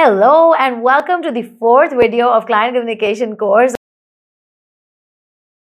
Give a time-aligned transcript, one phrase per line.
[0.00, 3.74] Hello and welcome to the fourth video of Client Communication course.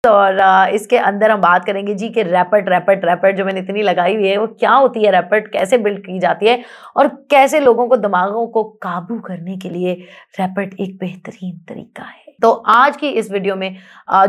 [0.04, 0.38] और
[0.74, 4.28] इसके अंदर हम बात करेंगे जी के रैपट रैपट रैपट जो मैंने इतनी लगाई हुई
[4.28, 6.58] है, वो क्या होती है रैपट कैसे बिल्ड की जाती है
[6.96, 9.94] और कैसे लोगों को दिमागों को काबू करने के लिए
[10.40, 13.76] रैपट एक बेहतरीन तरीका है तो आज की इस वीडियो में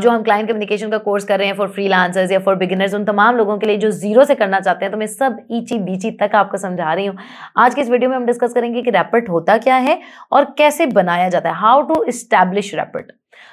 [0.02, 3.06] जो हम क्लाइंट कम्युनिकेशन का कोर्स कर रहे हैं फॉर फ्री या फॉर बिगिनर्स उन
[3.06, 6.12] तमाम लोगों के लिए जो ज़ीरो से करना चाहते हैं तो मैं सब ईची बीची
[6.20, 7.18] तक आपको समझा रही हूँ।
[7.58, 10.00] आज की इस वीडियो में हम डिस्कस करेंगे कि रैपट होता क्या है
[10.32, 13.12] और कैसे बनाया जाता है हाउ टू इस्टेब्लिश रैपट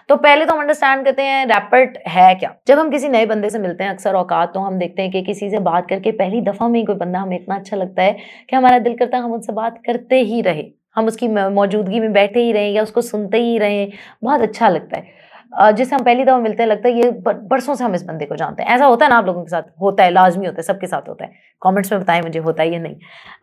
[0.08, 3.50] तो पहले तो हम अंडरस्टैंड करते हैं रैपट है क्या। जब हम किसी नए बंदे
[3.50, 6.40] से मिलते हैं, अक्सर औकात तो हम देखते हैं कि किसी से बात करके पहली
[6.42, 8.12] दफ़ा में ही कोई बंदा हमें इतना अच्छा लगता है
[8.50, 10.62] कि हमारा दिल करता है हम उनसे बात करते ही रहे।
[10.96, 13.90] हम उसकी मौजूदगी में बैठे ही रहें या उसको सुनते ही रहें,
[14.22, 15.19] बहुत अच्छा लगता है।
[15.52, 18.36] जिससे हम पहली दफ़ा मिलते हैं, लगता है ये बरसों से हम इस बंदे को
[18.36, 20.62] जानते हैं। ऐसा होता है ना, आप लोगों के साथ, होता है, लाजमी होता है,
[20.62, 21.30] सबके साथ होता है।
[21.62, 22.94] कमेंट्स में बताएँ मुझे, होता है या नहीं।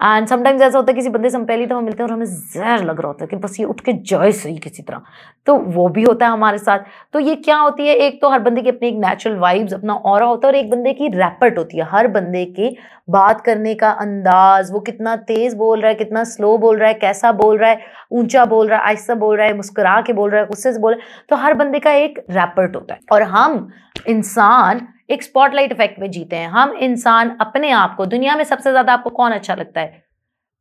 [0.03, 2.25] एंड समटाइम्स ऐसा होता है, किसी बंदे से हम पहली दफ़ा मिलते हैं और हमें
[2.25, 5.01] जहर लग रहा होता है कि बस ये उठ के जाए सही किसी तरह।
[5.45, 6.79] तो वो भी होता है हमारे साथ।
[7.13, 9.93] तो ये क्या होती है, एक तो हर बंदे की अपनी एक नेचुरल वाइब्स अपना
[9.93, 12.77] और होता है और एक बंदे की रैपट होती है। हर बंदे की
[13.09, 16.93] बात करने का अंदाज, वो कितना तेज बोल रहा है, कितना स्लो बोल रहा है,
[16.93, 17.79] कैसा बोल रहा है,
[18.11, 20.79] ऊँचा बोल रहा है आहिस्ता बोल रहा है, मुस्कुरा के बोल रहा है, गुस्से से
[20.79, 23.67] बोल रहा है। तो हर बंदे का एक रैपर्ट होता है। और हम
[24.07, 28.71] इंसान एक स्पॉटलाइट इफ़ेक्ट में जीते हैं। हम इंसान अपने आप को, दुनिया में सबसे
[28.71, 30.06] ज़्यादा आपको कौन अच्छा लगता है?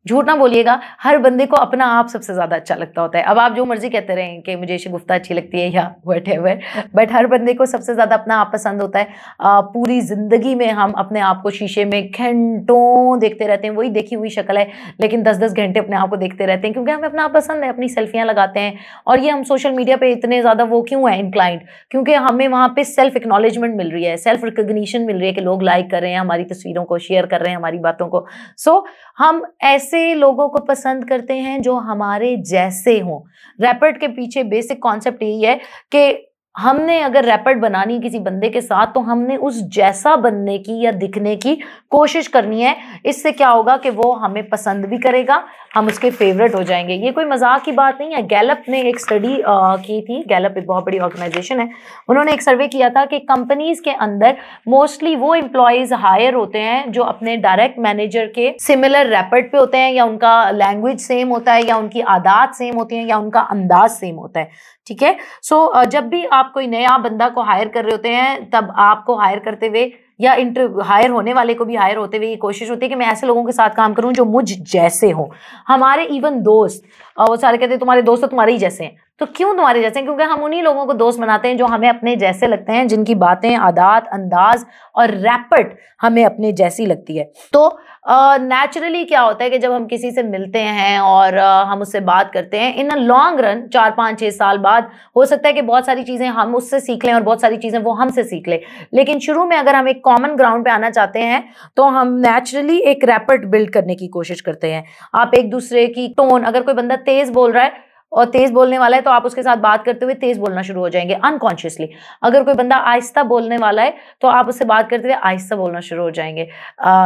[0.06, 3.38] झूठ ना बोलिएगा हर बंदे को अपना आप सबसे ज़्यादा अच्छा लगता होता है। अब
[3.38, 6.60] आप जो मर्ज़ी कहते रहें कि मुझे शगुफ्ता अच्छी लगती है या वट एवर
[6.94, 9.08] बट हर बंदे को सबसे ज़्यादा अपना आप पसंद होता है।
[9.40, 13.90] आ, पूरी ज़िंदगी में हम अपने आप को शीशे में घंटों देखते रहते हैं वही
[13.90, 14.68] देखी हुई शक्ल है
[15.00, 17.64] लेकिन दस दस घंटे अपने आप को देखते रहते हैं क्योंकि हमें अपना आप पसंद
[17.64, 21.10] है अपनी सेल्फियाँ लगाते हैं और ये हम सोशल मीडिया पर इतने ज़्यादा वो क्यों
[21.10, 25.26] है इंक्लाइंट क्योंकि हमें वहाँ पर सेल्फ एक्नॉलेजमेंट मिल रही है सेल्फ रिकोगनीशन मिल रही
[25.26, 27.78] है कि लोग लाइक कर रहे हैं हमारी तस्वीरों को शेयर कर रहे हैं हमारी
[27.80, 28.24] बातों को।
[28.58, 28.84] सो
[29.18, 33.20] हम ऐसे लोगों को पसंद करते हैं जो हमारे जैसे हों।
[33.60, 35.60] रैपर्ट के पीछे बेसिक कॉन्सेप्ट यही है
[35.94, 40.80] कि हमने अगर रैपिड बनानी किसी बंदे के साथ तो हमने उस जैसा बनने की
[40.80, 41.54] या दिखने की
[41.90, 42.74] कोशिश करनी है।
[43.06, 45.42] इससे क्या होगा कि वो हमें पसंद भी करेगा,
[45.74, 49.00] हम उसके फेवरेट हो जाएँगे। ये कोई मज़ाक की बात नहीं है। गैलप ने एक
[49.00, 51.68] स्टडी की थी। गैलप एक बहुत बड़ी ऑर्गेनाइजेशन है।
[52.08, 54.36] उन्होंने एक सर्वे किया था कि कंपनीज़ के अंदर
[54.68, 59.78] मोस्टली वो एम्प्लॉयज़ हायर होते हैं जो अपने डायरेक्ट मैनेजर के सिमिलर रैपिड पे होते
[59.78, 63.40] हैं, या उनका लैंग्वेज सेम होता है, या उनकी आदात सेम होती है, या उनका
[63.40, 65.16] अंदाज सेम होता है। ठीक है?
[65.42, 69.16] सो जब भी आप कोई नया बंदा को हायर कर रहे होते हैं, तब आपको
[69.16, 69.90] हायर करते हुए
[70.20, 72.94] या इंटर हायर होने वाले को भी हायर होते हुए ये कोशिश होती है कि
[72.94, 75.30] मैं ऐसे लोगों के साथ काम करूँ जो मुझ जैसे हो।
[75.68, 76.82] हमारे इवन दोस्त
[77.20, 80.00] वो सारे कहते हैं, तुम्हारे दोस्त तो तुम्हारे ही जैसे हैं। तो क्यों तुम्हारे जैसे?
[80.02, 83.14] क्योंकि हम उन्हीं लोगों को दोस्त बनाते हैं जो हमें अपने जैसे लगते हैं जिनकी
[83.14, 87.78] बातें आदात अंदाज और रैपट हमें अपने जैसी लगती है। तो
[88.08, 91.80] नेचुरली uh, क्या होता है कि जब हम किसी से मिलते हैं और uh, हम
[91.82, 95.48] उससे बात करते हैं इन अ लॉन्ग रन चार पाँच छः साल बाद हो सकता
[95.48, 98.24] है कि बहुत सारी चीज़ें हम उससे सीख लें और बहुत सारी चीज़ें वो हमसे
[98.24, 98.58] सीख लें।
[98.94, 101.42] लेकिन शुरू में अगर हम एक कॉमन ग्राउंड पे आना चाहते हैं
[101.76, 104.84] तो हम नेचुरली एक रैपट बिल्ड करने की कोशिश करते हैं।
[105.14, 108.78] आप एक दूसरे की टोन अगर कोई बंदा तेज़ बोल रहा है और तेज बोलने
[108.78, 111.88] वाला है तो आप उसके साथ बात करते हुए तेज बोलना शुरू हो जाएँगे अनकॉन्शियसली
[112.22, 115.80] अगर कोई बंदा आहिस्ता बोलने वाला है तो आप उससे बात करते हुए आहिस्ता बोलना
[115.80, 116.48] शुरू हो जाएँगे।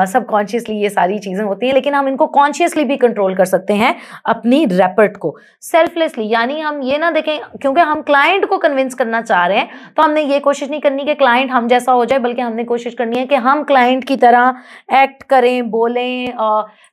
[0.06, 3.74] सब कॉन्शियसली ये सारी चीज़ें होती हैं, लेकिन हम इनको कॉन्शियसली भी कंट्रोल कर सकते
[3.74, 3.94] हैं
[4.26, 9.20] अपनी रेपर्ट को। सेल्फलेसली यानी हम ये ना देखें, क्योंकि हम क्लाइंट को कन्विंस करना
[9.22, 12.18] चाह रहे हैं तो हमने ये कोशिश नहीं करनी कि क्लाइंट हम जैसा हो जाए,
[12.18, 14.54] बल्कि हमने कोशिश करनी है कि हम क्लाइंट की तरह
[14.94, 16.32] एक्ट करें, बोलें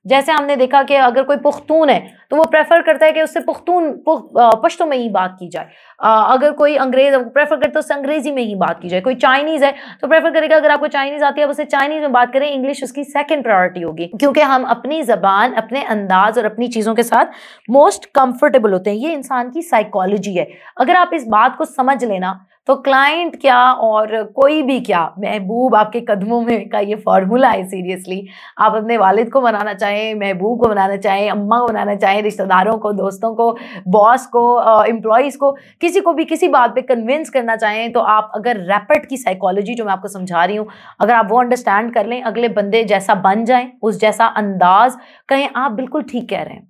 [0.05, 3.39] जैसे हमने देखा कि अगर कोई पुख्तून है तो वो प्रेफर करता है कि उससे
[3.41, 5.69] पुख्तून पश्तो में ही बात की जाए।
[5.99, 9.65] अगर कोई अंग्रेज़ प्रेफर करता है उससे अंग्रेज़ी में ही बात की जाए, कोई चाइनीज़
[9.65, 12.49] है तो प्रेफर करेगा अगर आपको चाइनीज़ आती है, आप उससे चाइनीज़ में बात करें
[12.49, 17.03] इंग्लिश उसकी सेकेंड प्रायोरिटी होगी, क्योंकि हम अपनी ज़बान, अपने अंदाज और अपनी चीज़ों के
[17.03, 17.25] साथ
[17.69, 20.47] मोस्ट कंफर्टेबल होते हैं। ये इंसान की साइकोलॉजी है।
[20.77, 25.75] अगर आप इस बात को समझ लेना तो क्लाइंट क्या और कोई भी क्या, महबूब
[25.75, 30.59] आपके कदमों में का ये फार्मूला है सीरियसली आप अपने वालिद को बनाना चाहें, महबूब
[30.59, 33.51] को बनाना चाहें, अम्मा को बनाना चाहें, रिश्तेदारों को, दोस्तों को
[33.87, 35.55] बॉस को एम्प्लॉयज़ को
[35.87, 39.73] किसी को भी किसी बात पे कन्विंस करना चाहें तो आप अगर रैपिड की साइकोलॉजी
[39.75, 40.67] जो मैं आपको समझा रही हूँ,
[40.99, 44.97] अगर आप वो अंडरस्टैंड कर लें, अगले बंदे जैसा बन जाए, उस जैसा अंदाज
[45.29, 46.67] कहें, आप बिल्कुल ठीक कह रहे हैं।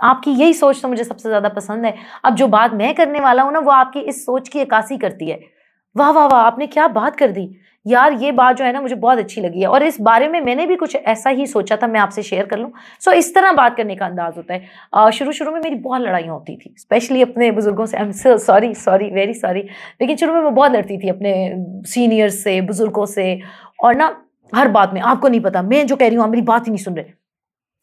[0.00, 1.94] आपकी यही सोच तो मुझे सबसे ज़्यादा पसंद है।
[2.24, 5.30] अब जो बात मैं करने वाला हूँ ना, वो आपकी इस सोच की अक्सी करती
[5.30, 5.40] है।
[5.96, 7.48] वाह वाह वाह, आपने क्या बात कर दी।
[7.86, 10.40] यार, ये बात जो है ना, मुझे बहुत अच्छी लगी है। और इस बारे में
[10.40, 12.70] मैंने भी कुछ ऐसा ही सोचा था, मैं आपसे शेयर कर लूँ।
[13.00, 16.32] सो इस तरह बात करने का अंदाज होता है। शुरू शुरू में मेरी बहुत लड़ाइयाँ
[16.32, 20.40] होती थी स्पेशली अपने बुज़ुर्गों से। I am sorry sorry very sorry लेकिन शुरू में
[20.40, 21.32] मैं बहुत लड़ती थी अपने
[21.86, 23.40] सीनियर्स से, बुज़ुर्गों से।
[23.84, 24.16] और ना,
[24.52, 26.72] हर बात में, आपको नहीं पता, मैं जो कह रही हूँ, आप मेरी बात ही
[26.72, 27.12] नहीं सुन रहे।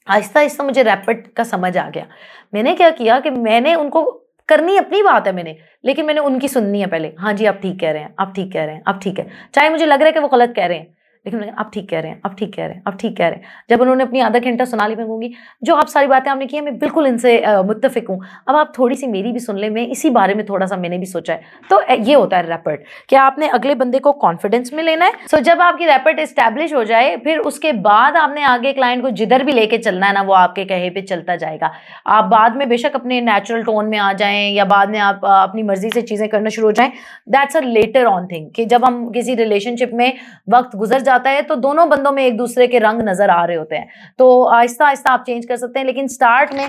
[0.08, 2.06] आहिस्ता आहिस्ता मुझे रैपिड का समझ आ गया।
[2.54, 4.04] मैंने क्या किया कि मैंने उनको
[4.50, 7.80] करनी अपनी बात है मैंने, लेकिन मैंने उनकी सुननी है पहले। हाँ जी, आप ठीक
[7.80, 10.06] कह रहे हैं, आप ठीक कह रहे हैं, आप ठीक है। चाहे मुझे लग रहा
[10.06, 10.97] है कि वो गलत कह रहे हैं।
[11.28, 13.36] लेकिन आप ठीक कह रहे हैं आप ठीक कह रहे हैं आप ठीक कह रहे
[13.36, 15.34] हैं। जब उन्होंने अपनी आधा घंटा सुना ली मैं कहूँगी
[15.64, 19.08] जो आप सारी बातें आपने की मैं बिल्कुल इनसे मुतफिक हूँ। अब आप थोड़ी सी
[19.08, 21.82] मेरी भी सुन लें मैं इसी बारे में थोड़ा सा मैंने भी सोचा है। तो
[21.94, 22.80] ये होता है रैपर्ड
[23.10, 26.74] क्या आपने अगले बंदे को कॉन्फिडेंस में लेना है। सो so, जब आपकी रैपर्ड इस्टेब्लिश
[26.74, 30.22] हो जाए फिर उसके बाद आपने आगे क्लाइंट को जिधर भी लेके चलना है ना
[30.22, 31.72] वो आपके कहे पे चलता जाएगा।
[32.08, 35.64] आप बाद में बेशक अपने नेचुरल टोन में आ जाएँ या बाद में आप अपनी
[35.64, 36.92] मर्ज़ी से चीज़ें करना शुरू हो जाएँ।
[37.30, 40.14] That's a later on thing कि जब हम किसी रिलेशनशिप में
[40.50, 43.58] वक्त गुजर जाता है तो दोनों बंदों में एक दूसरे के रंग नज़र आ रहे
[43.58, 43.88] होते हैं।
[44.20, 46.68] तो आहिस्ता आहिस्ता आप चेंज कर सकते हैं लेकिन स्टार्ट में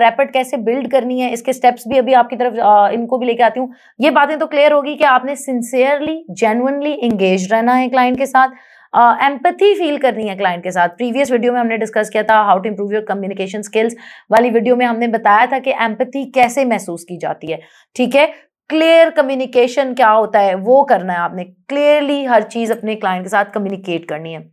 [0.00, 3.42] रैपिड कैसे बिल्ड करनी है इसके स्टेप्स भी अभी आपकी तरफ़ आ, इनको भी लेके
[3.42, 8.18] आती हूँ। ये बातें तो क्लियर होगी कि आपने सिंसियरली जेनुअनली इंगेज रहना है क्लाइंट
[8.18, 8.48] के साथ।
[8.92, 12.40] एम्पथी uh, फील करनी है क्लाइंट के साथ। प्रीवियस वीडियो में हमने डिस्कस किया था
[12.42, 13.96] how to improve your communication skills
[14.30, 17.60] वाली वीडियो में हमने बताया था कि एम्पथी कैसे महसूस की जाती है।
[17.96, 18.26] ठीक है?
[18.68, 23.28] क्लियर कम्युनिकेशन क्या होता है, वो करना है आपने। क्लियरली हर चीज़ अपने क्लाइंट के
[23.28, 24.52] साथ कम्युनिकेट करनी है।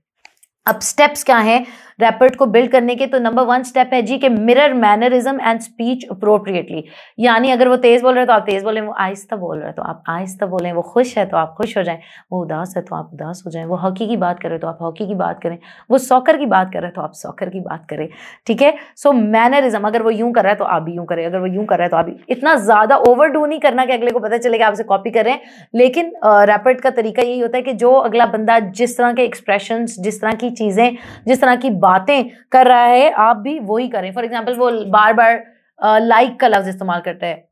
[0.65, 1.65] अब स्टेप्स क्या हैं?
[1.99, 5.59] रैपिड को बिल्ड करने के तो नंबर वन स्टेप है जी के mirror mannerism and
[5.61, 6.83] speech appropriately
[7.19, 9.81] यानी अगर वो तेज बोल रहे तो आप तेज बोलें, वो आहिस्ता बोल रहे तो
[9.83, 11.99] आप आहिस्ता बोलें, वो खुश है तो आप खुश हो जाएँ,
[12.31, 14.77] वो उदास है तो आप उदास हो जाएँ, वो हॉकी की बात करें तो आप
[14.81, 15.57] हॉकी की बात करें,
[15.89, 18.07] वो सॉकर की बात कर रहे तो आप सॉकर की बात करें,
[18.47, 18.73] ठीक है?
[18.97, 21.47] सो मैनरिज्म अगर वो यूँ कर रहा है तो आप भी यूँ करें, अगर वो
[21.47, 24.19] यूँ कर रहा है तो आप भी, इतना ज़्यादा ओवर नहीं करना कि अगले को
[24.19, 25.41] पता चलेगा आपसे कॉपी कर रहे हैं,
[25.73, 29.85] लेकिन रैपिड का तरीका यही होता है कि जो अगला बंदा जिस तरह के एक्सप्रेशन
[29.85, 30.97] जिस तरह की चीज़ें,
[31.27, 35.13] जिस तरह की बातें कर रहा है, आप भी वही करें। फॉर एग्ज़ाम्पल वो बार
[35.13, 35.43] बार
[35.79, 37.43] लाइक का लफ्ज इस्तेमाल करते हैं।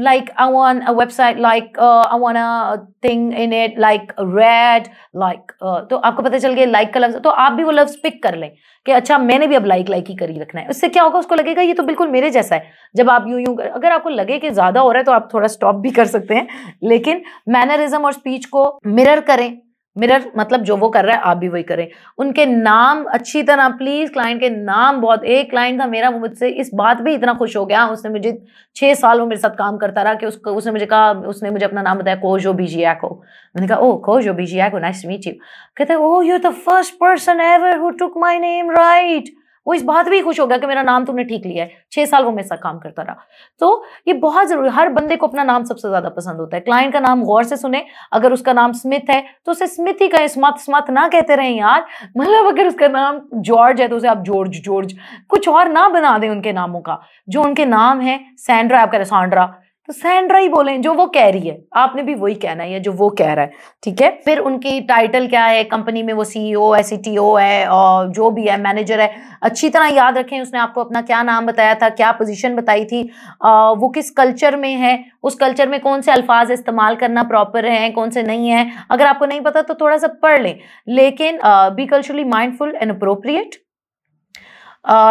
[0.00, 4.86] Like I want a website like I want a thing in it like red
[5.16, 5.52] like
[5.90, 8.36] तो आपको पता चल गया लाइक का लफ्ज। तो आप भी वो लफ्ज पिक कर
[8.36, 8.50] लें
[8.86, 11.18] कि अच्छा मैंने भी अब लाइक लाइक ही करी रखना है। उससे क्या होगा?
[11.18, 14.38] उसको लगेगा, ये तो बिल्कुल मेरे जैसा है। जब आप यूँ यूँ अगर आपको लगे
[14.38, 18.04] कि ज़्यादा हो रहा है तो आप थोड़ा स्टॉप भी कर सकते हैं। लेकिन मैनरिज्म
[18.04, 19.50] और स्पीच को मिरर करें।
[19.98, 21.86] मिरर मतलब जो वो कर रहा है, आप भी वही करें।
[22.18, 26.48] उनके नाम अच्छी तरह प्लीज़ क्लाइंट के नाम बहुत, एक क्लाइंट था मेरा, वो मुझसे
[26.48, 28.36] इस बात भी इतना खुश हो गया, उसने मुझे
[28.76, 31.64] छह साल वो मेरे साथ काम करता रहा कि उसको उसने मुझे कहा, उसने मुझे
[31.66, 33.14] अपना नाम बताया कोजो बीजिया को
[33.54, 35.32] मैंने कहा ओ कोजो बीजिया को नाइस मीट यू
[35.76, 39.34] कहते ओ you the first person ever who took my name right
[39.68, 42.04] वो इस बात भी खुश हो गया कि मेरा नाम तुमने ठीक लिया है। छह
[42.06, 43.26] साल वो मेरे साथ काम करता रहा।
[43.60, 46.92] तो ये बहुत ज़रूरी, हर बंदे को अपना नाम सबसे ज़्यादा पसंद होता है। क्लाइंट
[46.92, 50.28] का नाम गौर से सुने। अगर उसका नाम स्मिथ है तो उसे स्मिथ ही कहे
[50.28, 51.86] स्मथ स्मथ ना कहते रहे यार।
[52.16, 54.96] मतलब अगर उसका नाम जॉर्ज है तो उसे आप जॉर्ज जॉर्ज,
[55.30, 58.98] कुछ और ना बना दें उनके नामों का। जो उनके नाम है, सैंड्रा, आप कह
[58.98, 59.54] रहे सैंड्रा।
[59.88, 62.92] तो सैंड्रा ही बोले जो वो कह रही है। आपने भी वही कहना है जो
[62.92, 63.52] वो कह रहा है
[63.82, 64.10] ठीक है?
[64.24, 65.62] फिर उनकी टाइटल क्या है?
[65.64, 69.10] कंपनी में वो सीईओ है सीटीओ है और जो भी है मैनेजर है
[69.42, 73.00] अच्छी तरह याद रखें उसने आपको अपना क्या नाम बताया था क्या पोजीशन बताई थी
[73.42, 74.92] आ, वो किस कल्चर में है
[75.22, 79.06] उस कल्चर में कौन से अल्फाज इस्तेमाल करना प्रॉपर है कौन से नहीं है अगर
[79.06, 80.58] आपको नहीं पता तो थोड़ा सा पढ़ लें।
[80.88, 83.56] लेकिन be culturally mindful and appropriate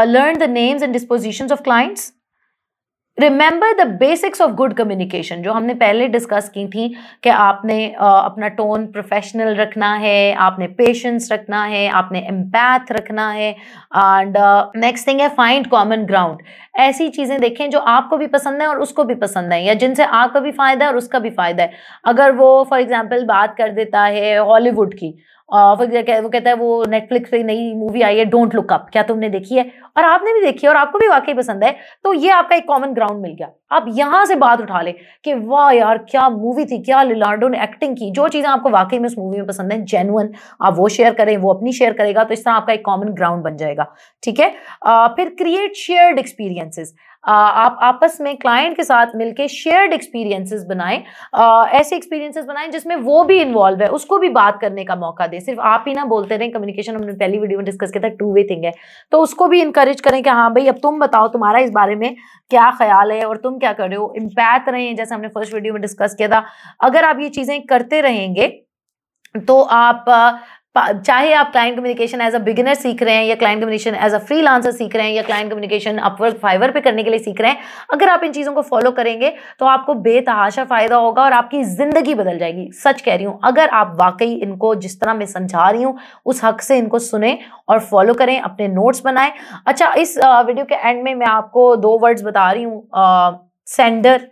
[0.07, 2.11] learn the names and disposition of clients
[3.17, 6.87] remember the basics of good communication जो हमने पहले डिस्कस की थी
[7.23, 13.49] कि आपने अपना टोन प्रोफेशनल रखना है, आपने पेशेंस रखना है, आपने एम्पैथ रखना है
[13.49, 14.37] एंड
[14.77, 16.41] नेक्स्ट थिंग है फाइंड कॉमन ग्राउंड
[16.79, 20.03] ऐसी चीज़ें देखें जो आपको भी पसंद है और उसको भी पसंद है, या जिनसे
[20.03, 21.71] आपका भी फ़ायदा है और उसका भी फ़ायदा है।
[22.05, 25.13] अगर वो फॉर एग्ज़ाम्पल बात कर देता है हॉलीवुड की
[25.49, 29.29] वो कहता है, वो नेटफ्लिक्स पे नई मूवी आई है डोंट लुक अप क्या तुमने
[29.29, 29.63] देखी है?
[29.97, 32.67] और आपने भी देखी है और आपको भी वाकई पसंद है तो ये आपका एक
[32.67, 34.91] कॉमन ग्राउंड मिल गया। आप यहाँ से बात उठा ले
[35.25, 38.99] कि वाह यार, क्या मूवी थी, क्या लिलार्डो ने एक्टिंग की। जो चीज़ें आपको वाकई
[38.99, 40.29] में उस मूवी में पसंद है जेनुअन
[40.61, 43.43] आप वो शेयर करें, वो अपनी शेयर करेगा तो इस तरह आपका एक कॉमन ग्राउंड
[43.43, 43.91] बन जाएगा।
[44.23, 44.49] ठीक है?
[45.15, 46.93] फिर क्रिएट शेयर्ड एक्सपीरियंसेस
[47.27, 50.97] आप आपस में क्लाइंट के साथ मिलके शेयर्ड एक्सपीरियंसेस बनाएँ।
[51.73, 55.39] ऐसे एक्सपीरियंसेस बनाएँ जिसमें वो भी इन्वॉल्व है, उसको भी बात करने का मौका दे।
[55.39, 58.33] सिर्फ़ आप ही ना बोलते रहें कम्युनिकेशन हमने पहली वीडियो में डिस्कस किया था टू
[58.33, 58.71] वे थिंग है।
[59.11, 62.15] तो उसको भी इंकरेज करें कि हाँ भाई, अब तुम बताओ तुम्हारा इस बारे में
[62.51, 64.13] क्या ख्याल है और तुम क्या कर रहे हो?
[64.17, 66.43] इम्पैक्ट रहे हैं जैसे हमने फ़र्स्ट वीडियो में डिस्कस किया था।
[66.81, 68.47] अगर आप ये चीज़ें करते रहेंगे
[69.35, 70.05] तो आप
[70.77, 74.17] चाहे आप client communication as a beginner सीख रहे हैं या client communication as a
[74.41, 77.51] freelancer सीख रहे हैं या क्लाइंट कम्युनिकेशन अपवर्क फाइवर पे करने के लिए सीख रहे
[77.51, 77.59] हैं,
[77.93, 82.15] अगर आप इन चीज़ों को फॉलो करेंगे तो आपको बेतहाशा फ़ायदा होगा और आपकी ज़िंदगी
[82.15, 85.83] बदल जाएगी। सच कह रही हूँ, अगर आप वाकई इनको जिस तरह मैं समझा रही
[85.83, 87.37] हूँ, उस हक से इनको सुने
[87.69, 89.31] और फॉलो करें, अपने नोट्स बनाएँ।
[89.67, 92.87] अच्छा इस वीडियो के एंड में मैं आपको दो वर्ड्स बता रही हूँ
[93.67, 94.27] सेंडर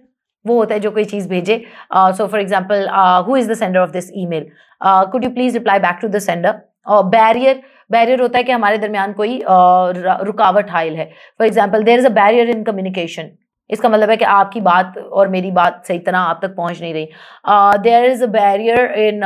[0.45, 2.87] वो होता है जो कोई चीज़ भेजे। So for example
[3.27, 4.49] who is the sender of this email
[4.81, 7.61] could you please reply back to the sender और बैरियर
[7.91, 11.05] बैरियर होता है कि हमारे दरमियान कोई रुकावट हाइल है।
[11.39, 13.29] For example there is a barrier in communication
[13.69, 16.93] इसका मतलब है कि आपकी बात और मेरी बात सही तरह आप तक पहुँच नहीं
[16.93, 17.07] रही।
[17.81, 19.21] There is a barrier in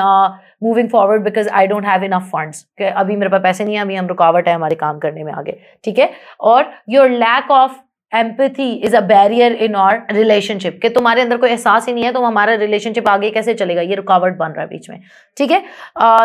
[0.64, 3.96] moving forward because I don't have enough funds अभी मेरे पास पैसे नहीं है, अभी
[3.96, 6.10] हम रुकावट है हमारे काम करने में आगे। ठीक है?
[6.42, 7.78] और your lack of
[8.12, 12.12] empathy is a barrier in our relationship कि तुम्हारे अंदर कोई एहसास ही नहीं है
[12.14, 13.82] तो हमारा रिलेशनशिप आगे कैसे चलेगा?
[13.82, 15.02] ये रुकावट बन रहा है बीच में।
[15.38, 15.64] ठीक है?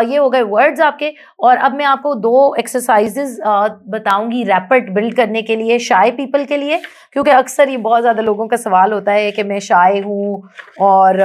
[0.09, 3.37] ये हो गए वर्ड्स आपके। और अब मैं आपको दो एक्सरसाइजेज
[3.89, 6.81] बताऊँगी रैपिड बिल्ड करने के लिए शाय पीपल के लिए।
[7.13, 10.49] क्योंकि अक्सर ये बहुत ज़्यादा लोगों का सवाल होता है कि मैं शाय हूँ
[10.81, 11.21] और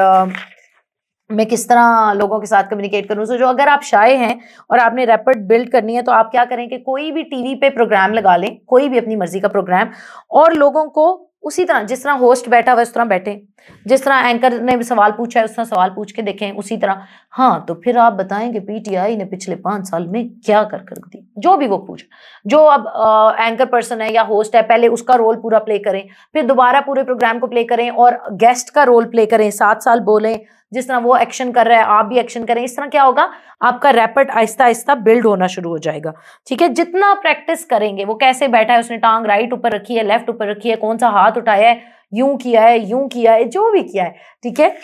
[1.31, 3.25] मैं किस तरह लोगों के साथ कम्युनिकेट करूँ?
[3.27, 4.39] सो जो अगर आप शाये हैं
[4.71, 7.71] और आपने रैपिड बिल्ड करनी है तो आप क्या करें कि कोई भी टीवी पे
[7.71, 9.91] प्रोग्राम लगा लें कोई भी अपनी मर्ज़ी का प्रोग्राम
[10.33, 11.11] और लोगों को
[11.45, 13.41] उसी तरह जिस तरह होस्ट बैठा हुआ उस तरह बैठे।
[13.87, 17.03] जिस तरह एंकर ने सवाल पूछा है उस तरह सवाल पूछ के देखें उसी तरह।
[17.31, 20.97] हाँ तो फिर आप बताएँ कि पीटीआई ने पिछले पाँच साल में क्या कर कर
[20.99, 21.27] दी?
[21.39, 22.05] जो भी वो पूछ।
[22.47, 26.05] जो अब आ, एंकर पर्सन है या होस्ट है पहले उसका रोल पूरा प्ले करें
[26.35, 30.01] फिर दोबारा पूरे प्रोग्राम को प्ले करें और गेस्ट का रोल प्ले करें सात साल
[30.03, 30.39] बोलें
[30.73, 33.31] जिस तरह वो एक्शन कर रहा है, आप भी एक्शन करें, इस तरह क्या होगा?
[33.62, 36.12] आपका रैपिड आहिस्ता आहिस्ता बिल्ड होना शुरू हो जाएगा।
[36.47, 36.69] ठीक है?
[36.69, 40.50] जितना प्रैक्टिस करेंगे, वो कैसे बैठा है, उसने टांग राइट ऊपर रखी है लेफ़्ट ऊपर
[40.50, 41.83] रखी है, कौन सा हाथ उठाया है,
[42.15, 44.77] यूँ किया है, यूँ किया है, जो भी किया है, ठीक है?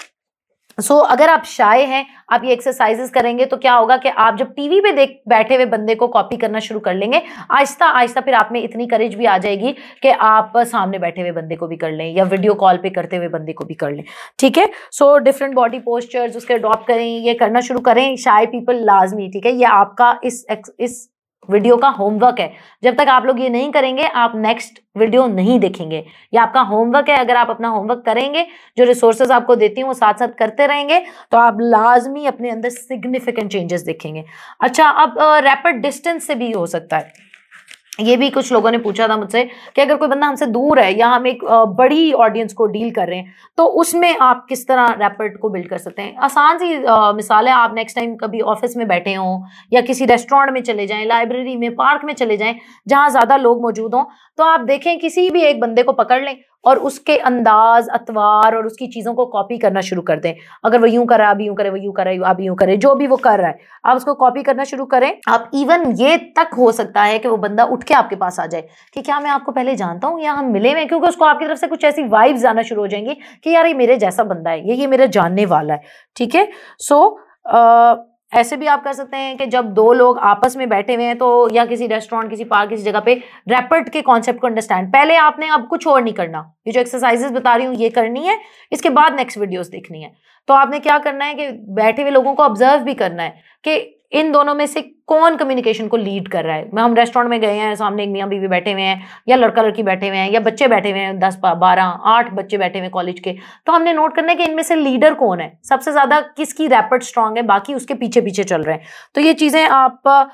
[0.78, 4.36] सो so, अगर आप शाये हैं आप ये एक्सरसाइजेस करेंगे तो क्या होगा कि आप
[4.36, 8.20] जब टीवी पे देख बैठे हुए बंदे को कॉपी करना शुरू कर लेंगे आहिस्ता आहिस्ता
[8.20, 11.66] फिर आप में इतनी करेज भी आ जाएगी कि आप सामने बैठे हुए बंदे को
[11.66, 14.04] भी कर लें या वीडियो कॉल पे करते हुए बंदे को भी कर लें।
[14.38, 14.68] ठीक है?
[14.92, 19.46] सो डिफरेंट बॉडी पोस्चर्स उसके अडॉप्ट करें ये करना शुरू करें शाय पीपल लाजमी ठीक
[19.46, 19.52] है?
[19.52, 20.44] ये आपका इस
[20.80, 21.08] इस
[21.48, 25.58] वीडियो का होमवर्क है। जब तक आप लोग ये नहीं करेंगे, आप नेक्स्ट वीडियो नहीं
[25.60, 28.46] देखेंगे। ये आपका होमवर्क है। अगर आप अपना होमवर्क करेंगे,
[28.78, 30.98] जो रिसोर्सेज आपको देती हूँ, वो साथ साथ करते रहेंगे
[31.32, 34.24] तो आप लाजमी अपने अंदर सिग्निफिकेंट चेंजेस देखेंगे।
[34.60, 37.24] अच्छा अब रैपिड डिस्टेंस से भी हो सकता है।
[37.98, 39.42] ये भी कुछ लोगों ने पूछा था मुझसे
[39.76, 41.44] कि अगर कोई बंदा हमसे दूर है या हम एक
[41.76, 45.68] बड़ी ऑडियंस को डील कर रहे हैं तो उसमें आप किस तरह रैपर्ट को बिल्ड
[45.68, 46.16] कर सकते हैं?
[46.16, 46.68] आसान सी
[47.16, 49.40] मिसाल है, आप नेक्स्ट टाइम कभी ऑफ़िस में बैठे हों
[49.72, 53.62] या किसी रेस्टोरेंट में चले जाएँ लाइब्रेरी में पार्क में चले जाएँ, जहाँ ज़्यादा लोग
[53.62, 54.04] मौजूद हों
[54.38, 58.66] तो आप देखें किसी भी एक बंदे को पकड़ लें और उसके अंदाज, अतवार और
[58.66, 61.46] उसकी चीज़ों को कॉपी करना शुरू कर दें। अगर वो यूँ कर रहा है अभी
[61.46, 63.96] यूँ करे, वो यूँ करे आप यूँ करे, जो भी वो कर रहा है, आप
[63.96, 67.64] उसको कॉपी करना शुरू करें। आप इवन ये तक हो सकता है कि वो बंदा
[67.66, 70.50] उठ के आपके पास आ जाए कि क्या मैं आपको पहले जानता हूँ या हम
[70.52, 73.50] मिले हुए क्योंकि उसको आपकी तरफ़ से कुछ ऐसी वाइब्स आना शुरू हो जाएँगी कि
[73.50, 75.82] यार ये मेरे जैसा बंदा है, ये ये मेरा जानने वाला है,
[76.16, 76.48] ठीक है?
[76.78, 77.18] सो
[78.36, 81.16] ऐसे भी आप कर सकते हैं कि जब दो लोग आपस में बैठे हुए हैं
[81.18, 83.14] तो या किसी रेस्टोरेंट किसी पार्क किसी जगह पे
[83.48, 87.30] रैपिड के कॉन्सेप्ट को अंडरस्टैंड पहले आपने अब कुछ और नहीं करना। ये जो एक्सरसाइजेस
[87.32, 88.38] बता रही हूँ, ये करनी है।
[88.72, 90.12] इसके बाद नेक्स्ट वीडियोस देखनी है।
[90.48, 93.95] तो आपने क्या करना है कि बैठे हुए लोगों को ऑब्ज़र्व भी करना है कि
[94.12, 96.70] इन दोनों में से कौन कम्युनिकेशन को लीड कर रहा है?
[96.78, 99.82] हम रेस्टोरेंट में गए हैं, सामने एक मियाँ बीवी बैठे हुए हैं, या लड़का लड़की
[99.82, 103.20] बैठे हुए हैं, या बच्चे बैठे हुए हैं, दस बारह, आठ बच्चे बैठे हुए कॉलेज
[103.20, 103.36] के।
[103.66, 105.52] तो हमने नोट करना है कि इनमें से लीडर कौन है?
[105.64, 108.84] सबसे ज़्यादा किसकी रैपिड स्ट्रांग है, बाकी उसके पीछे पीछे चल रहे हैं।
[109.14, 110.32] तो ये चीज़ें आप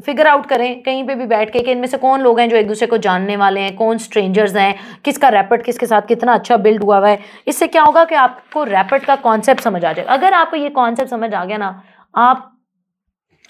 [0.00, 2.56] फिगर आउट करें, कहीं पे भी बैठ के कि इनमें से कौन लोग हैं जो
[2.56, 4.74] एक दूसरे को जानने वाले हैं, कौन स्ट्रेंजर्स हैं,
[5.04, 8.64] किसका रैपिड किसके साथ कितना अच्छा बिल्ड हुआ हुआ है। इससे क्या होगा कि आपको
[8.64, 11.82] रैपिड का कॉन्सेप्ट समझ आ जाएगा अगर आपको ये कॉन्सेप्ट समझ आ गया ना,
[12.14, 12.50] आप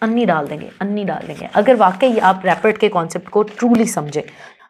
[0.04, 4.24] अन्नी डाल देंगे, अन्नी डाल देंगे। अगर वाकई आप रैपिड के कॉन्सेप्ट को ट्रूली समझे,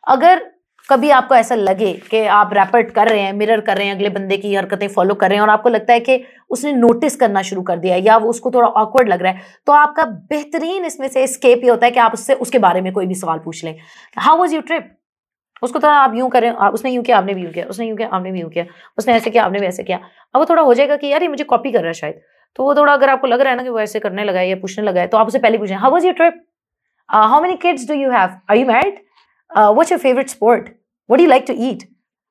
[0.08, 0.50] अगर
[0.88, 4.08] कभी आपको ऐसा लगे कि आप रैपिड कर रहे हैं मिरर कर रहे हैं, अगले
[4.10, 7.42] बंदे की हरकतें फॉलो कर रहे हैं और आपको लगता है कि उसने नोटिस करना
[7.42, 10.84] शुरू कर दिया है या वो उसको थोड़ा ऑकवर्ड लग रहा है तो आपका बेहतरीन
[10.84, 13.38] इसमें से स्केप ये होता है कि आप उससे, उसके बारे में कोई भी सवाल
[13.38, 13.74] पूछ लें।
[14.18, 14.92] हाउ वॉज़ यू ट्रिप
[15.62, 17.96] उसको थोड़ा आप यूँ करें, आप, उसने यूँ किया, आपने भी यूँ किया, उसने यूँ
[17.96, 18.64] किया, आपने भी यूँ किया,
[18.98, 19.98] उसने ऐसे किया, आपने भी ऐसे किया।
[20.34, 22.20] अब वो थोड़ा हो जाएगा कि यार ये मुझे कॉपी कर रहा है शायद।
[22.56, 24.48] तो वो थोड़ा अगर आपको लग रहा है ना कि वो ऐसे करने लगा है
[24.48, 26.44] या पूछने लगा है तो आपसे पहले पूछें। How was your trip
[27.08, 29.02] how many kids do you have are you married
[29.50, 30.68] what's your favourite sport
[31.10, 31.88] what you like to eat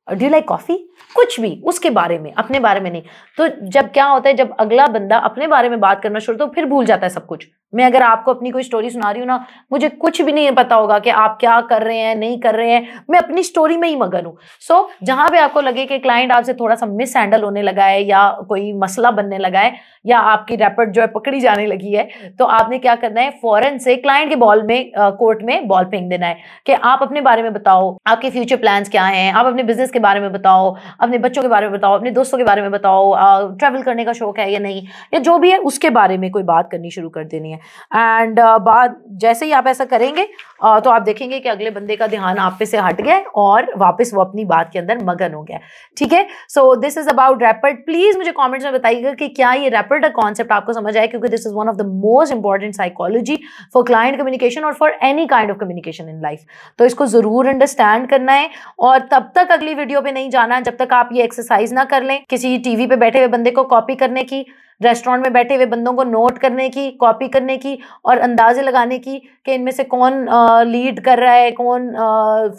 [0.07, 0.77] do like coffee
[1.15, 3.01] कुछ भी, उसके बारे में, अपने बारे में नहीं।
[3.37, 6.47] तो जब क्या होता है, जब अगला बंदा अपने बारे में बात करना शुरू तो
[6.47, 9.27] फिर भूल जाता है सब कुछ। मैं अगर आपको अपनी कोई स्टोरी सुना रही हूँ
[9.27, 12.55] ना मुझे कुछ भी नहीं पता होगा कि आप क्या कर रहे हैं नहीं कर
[12.55, 15.85] रहे हैं। मैं अपनी स्टोरी में ही मगन हूँ। सो so, जहाँ पे आपको लगे
[15.85, 19.59] कि क्लाइंट आपसे थोड़ा सा मिस हैंडल होने लगा है या कोई मसला बनने लगा
[19.59, 19.73] है
[20.05, 22.07] या आपकी रैपिड जो है पकड़ी जाने लगी है
[22.39, 23.29] तो आपने क्या करना है?
[23.41, 27.21] फॉरन से क्लाइंट के बॉल में कोर्ट में बॉल फेंक देना है कि आप अपने
[27.21, 29.31] बारे में बताओ आपके फ्यूचर प्लान्स क्या हैं?
[29.33, 32.37] आप अपने बिज़नेस के बारे में बताओ अपने बच्चों के बारे में बताओ अपने दोस्तों
[32.37, 33.13] के बारे में बताओ
[33.53, 34.85] ट्रैवल करने का शौक है या नहीं?
[35.13, 37.59] या जो भी है उसके बारे में कोई बात करनी शुरू कर देनी है।
[37.91, 40.27] एंड बाद, जैसे ही आप ऐसा करेंगे
[40.63, 43.71] तो आप देखेंगे कि अगले बंदे का ध्यान आप पे से हट गया है और
[43.77, 45.59] वापस वो अपनी बात के अंदर मगन हो गया
[45.97, 46.25] ठीक है?
[46.49, 50.09] So this is about rapid please मुझे कमेंट्स में बताइएगा कि क्या ये रैपिड का
[50.11, 53.39] कॉन्सेप्ट आपको समझ आए क्योंकि this is one of the most important psychology
[53.73, 56.45] for client communication और for any kind of communication in life
[56.79, 60.77] तो इसको ज़रूर अंडरस्टैंड करना है और तब तक अगली वीडियो पे नहीं जाना, जब
[60.77, 63.95] तक आप ये एक्सरसाइज ना कर लें, किसी टीवी पे बैठे हुए बंदे को कॉपी
[63.95, 64.45] करने की।
[64.81, 68.99] रेस्टोरेंट में बैठे हुए बंदों को नोट करने की कॉपी करने की और अंदाजे लगाने
[68.99, 70.25] की कि इनमें से कौन
[70.67, 71.91] लीड कर रहा है कौन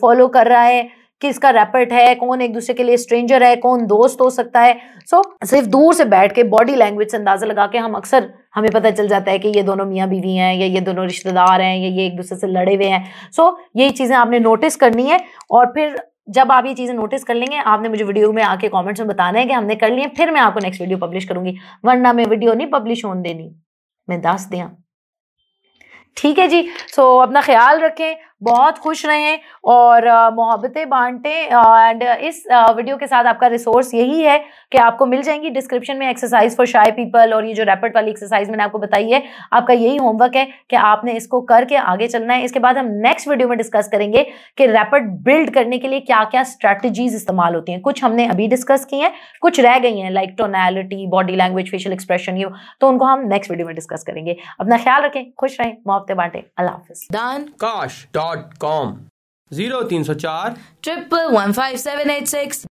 [0.01, 0.89] फॉलो कर रहा है
[1.23, 4.75] किसका रैपिड है कौन एक दूसरे के लिए स्ट्रेंजर है कौन दोस्त हो सकता है।
[5.07, 8.29] सो so, सिर्फ़ दूर से बैठ के बॉडी लैंग्वेज से अंदाज़ा लगा के हम अक्सर
[8.55, 11.61] हमें पता चल जाता है कि ये दोनों मियाँ बीवी हैं या ये दोनों रिश्तेदार
[11.61, 14.77] हैं या ये एक दूसरे से लड़े हुए हैं। सो so, यही चीज़ें आपने नोटिस
[14.77, 15.97] करनी है और फिर
[16.29, 19.39] जब आप ये चीज़ें नोटिस कर लेंगे, आपने मुझे वीडियो में आके कमेंट्स में बताना
[19.39, 22.55] है कि हमने कर लिए, फिर मैं आपको नेक्स्ट वीडियो पब्लिश करूँगी। वरना मैं वीडियो
[22.55, 23.55] नहीं पब्लिश होने देनी।
[24.09, 24.71] मैं दस दिया।
[26.17, 32.43] ठीक है जी सो अपना ख्याल रखें बहुत खुश रहें और मोहब्बतें बांटें एंड इस
[32.51, 34.39] वीडियो के साथ आपका रिसोर्स यही है
[34.73, 38.11] कि आपको मिल जाएँगी डिस्क्रिप्शन में एक्सरसाइज फॉर शाई पीपल और ये जो रैपिड वाली
[38.11, 39.23] एक्सरसाइज मैंने आपको बताई है,
[39.53, 43.29] आपका यही होमवर्क है कि आपने इसको करके आगे चलना है। इसके बाद हम नेक्स्ट
[43.29, 44.23] वीडियो में डिस्कस करेंगे
[44.59, 48.49] कि रैपिड बिल्ड करने के लिए क्या क्या स्ट्रैटेजीज इस्तेमाल होती हैं। कुछ हमने अभी
[48.49, 52.89] डिस्कस की हैं, कुछ रह गई हैं like tonality body language facial expression you तो
[52.89, 56.75] उनको हम नेक्स्ट वीडियो में डिस्कस करेंगे। अपना ख्याल रखें, खुश रहें, मोहब्बतें बांटें, अल्लाह
[56.75, 58.97] हाफिज। दान, काश डॉट कॉम
[59.51, 62.65] ज़ीरो तीन सौ चार triple one five seven eight six